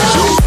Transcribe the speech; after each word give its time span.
Shoot. 0.00 0.39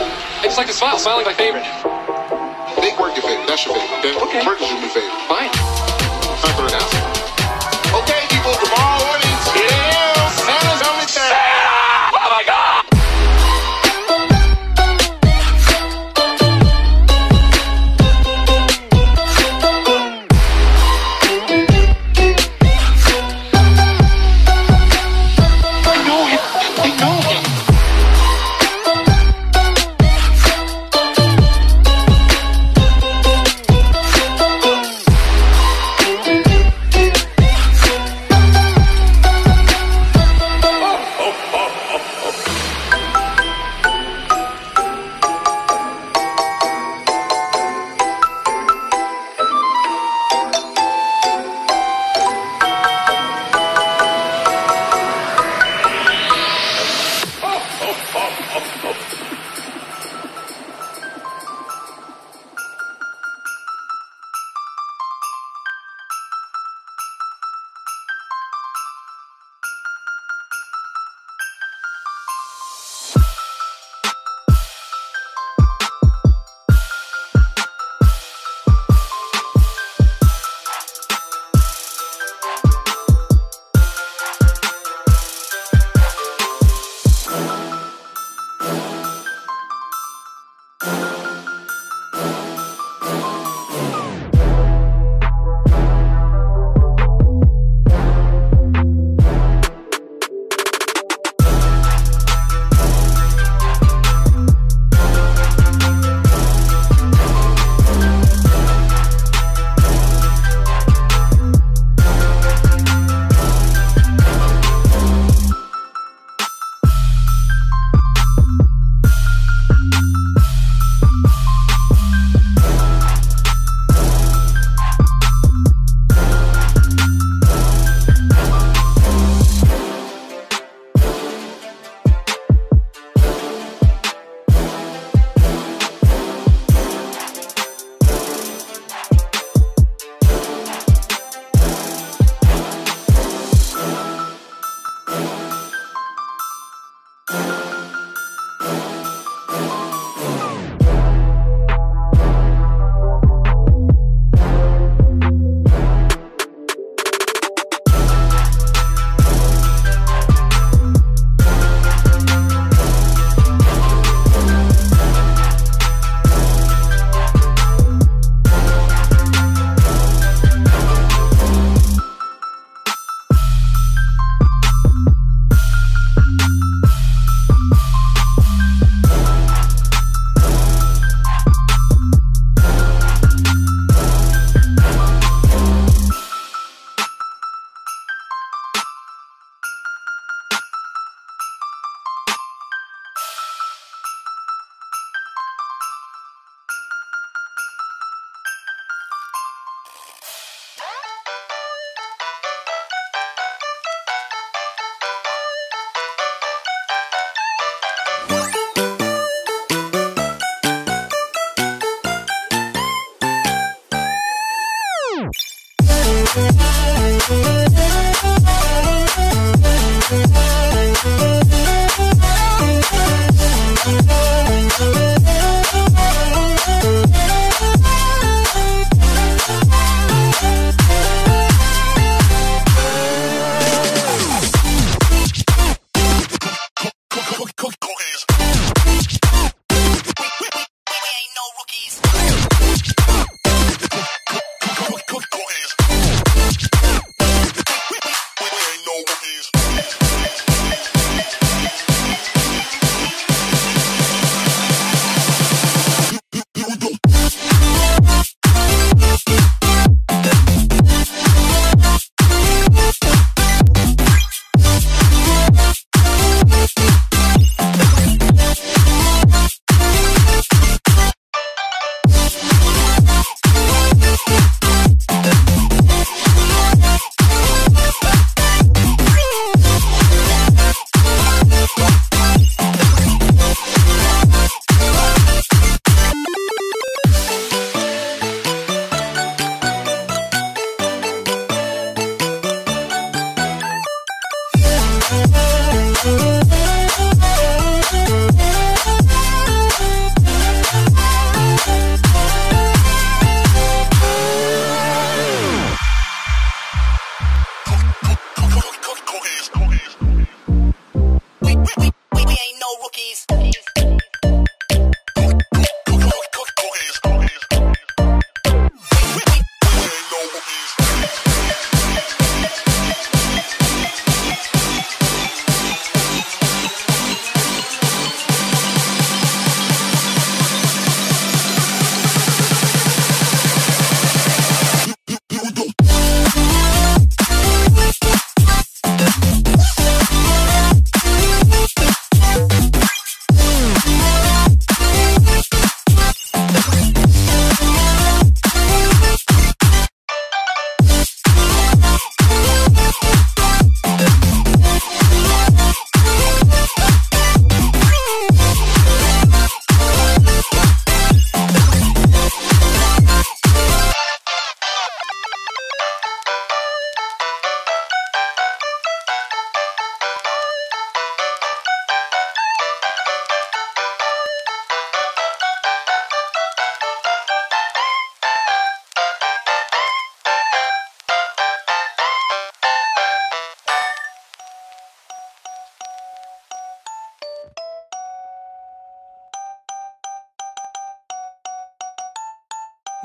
I 0.00 0.44
just 0.44 0.56
like 0.56 0.66
to 0.66 0.72
smile. 0.72 0.98
Smiling, 0.98 1.26
my 1.26 1.34
favorite. 1.34 1.64
Make 2.80 2.98
work 2.98 3.14
your 3.14 3.22
favorite. 3.22 3.46
That's 3.46 3.64
your 3.66 3.74
favorite. 3.74 4.02
Then 4.02 4.16
okay. 4.22 4.46
work 4.46 4.60
is 4.60 4.70
your 4.70 4.80
new 4.80 4.88
favorite. 4.88 5.12
Fine. 5.28 5.50
Time 6.40 6.56
for 6.56 6.66
an 6.66 6.99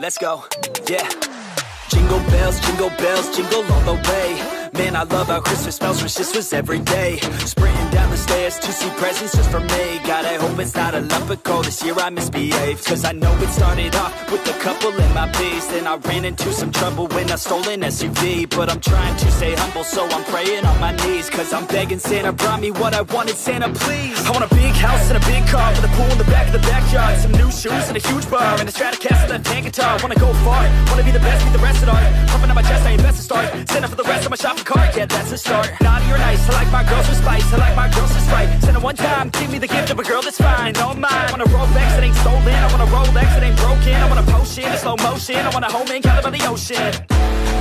let's 0.06 0.20
go. 0.20 0.44
Yeah. 0.88 1.10
Jingle 1.90 2.20
bells, 2.30 2.60
jingle 2.60 2.92
bells, 2.92 3.36
jingle 3.36 3.64
all 3.74 3.96
the 3.96 3.98
way. 4.08 4.70
Man, 4.74 4.96
I 4.96 5.02
love 5.02 5.28
how 5.30 5.40
Christmas 5.40 5.78
smells, 5.78 6.04
wish 6.04 6.14
was 6.36 6.54
every 6.54 6.78
day. 6.78 7.18
Sprinting 7.54 7.90
down 7.90 8.12
the 8.12 8.18
stairs 8.18 8.35
to 8.54 8.72
see 8.72 8.90
presents 8.92 9.36
just 9.36 9.50
for 9.50 9.60
me. 9.60 10.00
God, 10.06 10.24
I 10.24 10.36
hope 10.36 10.60
it's 10.60 10.76
not 10.76 10.94
a 10.94 11.00
of 11.00 11.44
coal 11.44 11.64
this 11.64 11.84
year 11.84 11.96
I 11.98 12.12
misbehaved. 12.12 12.86
Cause 12.86 13.04
I 13.04 13.12
know 13.12 13.34
it 13.42 13.50
started 13.50 13.96
off 13.96 14.14
with 14.32 14.46
a 14.48 14.54
couple 14.60 14.92
in 14.94 15.14
my 15.16 15.26
B's. 15.32 15.68
Then 15.68 15.88
I 15.88 15.96
ran 15.96 16.26
into 16.26 16.54
some 16.54 16.72
trouble 16.72 17.08
when 17.08 17.32
I 17.32 17.38
stole 17.38 17.68
an 17.70 17.82
SUV. 17.82 18.48
But 18.56 18.70
I'm 18.70 18.80
trying 18.80 19.18
to 19.18 19.32
stay 19.32 19.56
humble, 19.56 19.84
so 19.84 20.06
I'm 20.06 20.24
praying 20.26 20.64
on 20.64 20.80
my 20.80 20.92
knees. 20.92 21.28
Cause 21.28 21.54
I'm 21.54 21.66
begging 21.66 21.98
Santa, 21.98 22.32
brought 22.34 22.62
me 22.62 22.70
what 22.70 22.94
I 22.94 23.02
wanted, 23.02 23.36
Santa, 23.36 23.68
please. 23.74 24.24
I 24.28 24.30
want 24.30 24.46
a 24.46 24.54
big 24.54 24.74
house 24.74 25.10
and 25.10 25.18
a 25.18 25.26
big 25.26 25.48
car 25.48 25.72
with 25.72 25.84
a 25.84 25.92
pool 25.98 26.12
in 26.12 26.20
the 26.20 26.26
back 26.26 26.46
of 26.46 26.54
the 26.54 26.66
backyard. 26.70 27.18
Some 27.18 27.32
new 27.32 27.50
shoes 27.50 27.88
and 27.90 27.98
a 27.98 28.08
huge 28.08 28.30
bar 28.30 28.60
and 28.60 28.70
a 28.70 28.72
Stratocaster 28.72 29.30
left 29.30 29.48
hand 29.48 29.66
guitar. 29.66 29.98
Wanna 30.04 30.22
go 30.22 30.32
far, 30.46 30.62
wanna 30.94 31.04
be 31.04 31.10
the 31.10 31.26
best, 31.26 31.44
be 31.46 31.52
the 31.52 31.64
rest 31.66 31.82
of 31.82 31.90
art. 31.90 32.06
Pumping 32.30 32.50
on 32.52 32.56
my 32.56 32.62
chest, 32.62 32.86
I 32.86 32.92
ain't 32.92 33.02
best 33.02 33.18
to 33.18 33.24
start. 33.24 33.50
Santa 33.70 33.88
for 33.88 33.96
the 33.96 34.04
rest 34.04 34.26
of 34.26 34.30
my 34.30 34.38
shopping 34.38 34.66
cart, 34.66 34.96
yeah, 34.96 35.08
that's 35.08 35.32
a 35.32 35.38
start. 35.38 35.72
Naughty 35.82 36.06
or 36.12 36.20
nice, 36.20 36.48
I 36.48 36.54
like 36.62 36.72
my 36.72 36.84
girls 36.88 37.10
with 37.10 37.18
spice, 37.18 37.52
I 37.52 37.58
like 37.58 37.76
my 37.76 37.90
girls 37.90 38.14
with 38.14 38.22
sprite. 38.36 38.64
Santa 38.64 38.80
one 38.80 38.96
time, 38.96 39.30
give 39.30 39.52
me 39.52 39.60
the 39.60 39.68
gift 39.68 39.90
of 39.92 40.00
a 40.00 40.04
girl 40.04 40.22
that's 40.22 40.38
fine, 40.38 40.76
all 40.78 40.96
mine. 40.96 41.12
I 41.12 41.32
want 41.32 41.42
a 41.42 41.46
Rolex 41.46 41.74
that 41.74 42.04
ain't 42.04 42.16
stolen, 42.16 42.48
I 42.48 42.68
want 42.72 42.82
a 42.82 42.92
Rolex 42.94 43.28
that 43.36 43.44
ain't 43.44 43.58
broken. 43.58 43.94
I 43.94 44.10
want 44.10 44.28
a 44.28 44.32
potion 44.32 44.64
in 44.64 44.78
slow 44.78 44.96
motion, 44.98 45.38
I 45.38 45.50
want 45.50 45.66
a 45.66 45.72
home 45.72 45.88
in 45.88 46.02
Cali 46.02 46.22
by 46.22 46.30
the 46.32 46.46
ocean. 46.48 47.55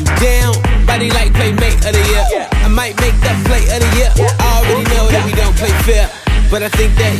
you 0.00 0.06
down. 0.16 0.56
Body 0.86 1.10
like 1.12 1.32
playmate 1.34 1.76
of 1.84 1.92
the 1.92 2.04
year. 2.08 2.48
I 2.64 2.68
might 2.68 2.96
make 3.00 3.16
that 3.20 3.36
play 3.44 3.62
of 3.68 3.78
the 3.84 3.90
year. 3.96 4.10
I 4.16 4.48
already 4.58 4.84
know 4.96 5.06
that 5.12 5.22
we 5.28 5.32
don't 5.36 5.54
play 5.56 5.72
fair, 5.84 6.08
but 6.50 6.62
I 6.62 6.68
think 6.68 6.96
that 6.96 7.12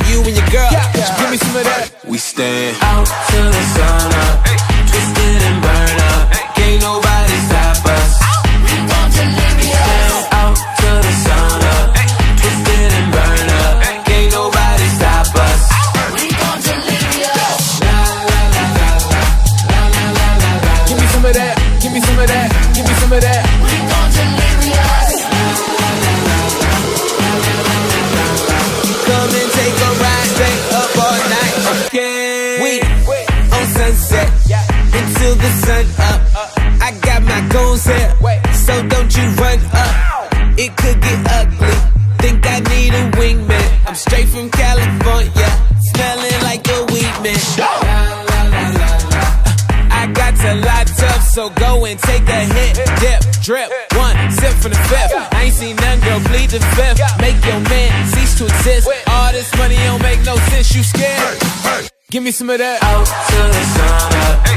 give 62.31 62.35
me 62.35 62.39
some 62.39 62.51
of 62.51 62.59
that. 62.59 62.83
Out 62.83 63.07
to 63.07 63.39
the 63.51 63.65
sun 63.75 64.45
up. 64.45 64.50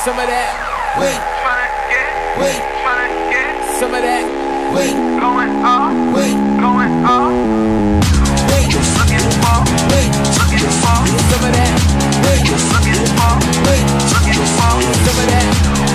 some 0.00 0.18
of 0.18 0.24
that. 0.32 0.56
Wait, 0.96 1.20
wait, 2.40 2.56
some 3.76 3.92
of 3.92 4.00
that. 4.00 4.24
Wait, 4.72 4.96
going 5.20 5.52
up, 5.60 5.92
wait, 6.16 6.40
going 6.56 7.04
up. 7.04 7.28
Wait, 8.48 8.64
wait, 9.92 10.08
some 10.24 11.44
of 11.44 11.52
that. 11.52 11.76
Wait, 12.24 12.40
just 12.48 12.64
looking 12.72 12.96
for, 13.12 13.44
wait, 13.68 13.84
looking 14.08 14.40
for 14.56 14.72
some 15.04 15.20
of 15.20 15.28
that. 15.28 15.44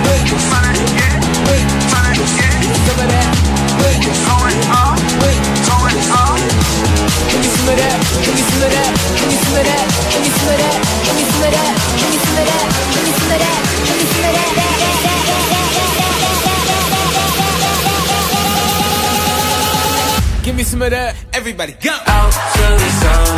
Wait, 0.06 0.22
just 0.22 0.46
trying 0.54 0.70
to 0.70 0.86
get, 0.94 1.18
wait, 1.50 1.66
trying 1.90 2.14
to 2.14 2.22
get 2.38 2.62
some 2.86 3.02
of 3.02 3.10
that. 3.10 3.34
Wait, 3.82 4.06
going 4.06 4.54
up, 4.70 5.02
wait, 5.18 5.42
going 5.66 5.98
up 6.14 6.25
that? 7.74 7.98
That? 8.22 8.60
That? 8.60 8.72
That? 8.72 8.94
That? 9.52 9.66
That? 9.66 10.06
Give 20.44 20.54
me 20.54 20.62
some 20.62 20.80
of 20.80 20.90
that. 20.90 21.16
Everybody 21.32 21.72
go 21.72 21.90
out 21.90 22.32
to 22.32 22.62
the 22.62 22.90
sun. 23.02 23.35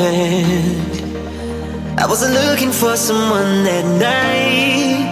happened. 0.00 1.98
I 1.98 2.06
wasn't 2.06 2.34
looking 2.34 2.72
for 2.72 2.96
someone 2.96 3.64
that 3.64 3.84
night. 4.08 5.10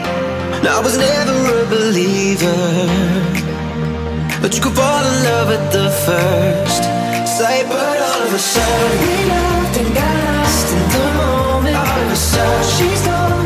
I 0.65 0.81
was 0.81 0.97
never 0.97 1.37
a 1.63 1.67
believer. 1.77 2.61
But 4.41 4.55
you 4.55 4.61
could 4.63 4.77
fall 4.81 5.05
in 5.11 5.17
love 5.25 5.49
at 5.51 5.73
the 5.73 5.89
first 6.07 6.83
sight. 7.39 7.67
But 7.69 7.99
all 8.09 8.23
of 8.27 8.33
a 8.33 8.39
sudden, 8.39 8.99
we 9.05 9.15
loved 9.35 9.77
and 9.81 9.91
got 9.95 10.17
lost 10.29 10.69
in 10.77 10.83
the 10.95 11.05
moment. 11.21 11.77
All 11.77 12.01
of 12.05 12.13
a 12.13 12.17
sudden, 12.17 12.65
she's 12.77 13.03
gone. 13.07 13.38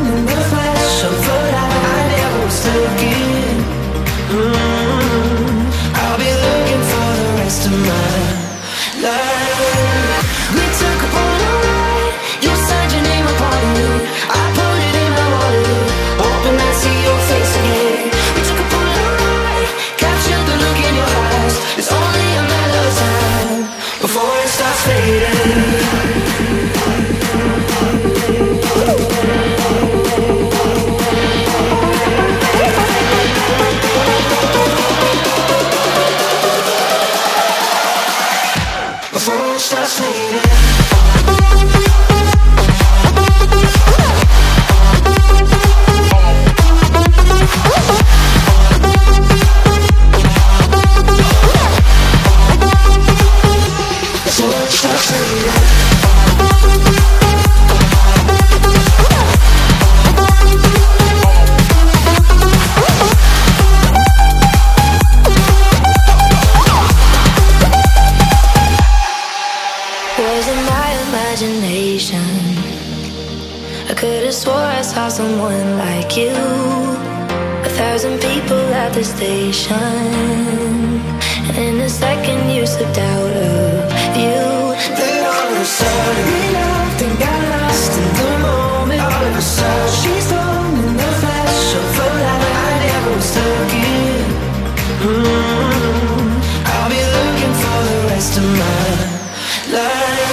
I'll 95.05 96.89
be 96.89 97.03
looking 97.17 97.55
for 97.55 97.79
the 97.89 98.07
rest 98.09 98.39
of 98.39 98.45
my 98.45 99.77
life. 99.77 100.32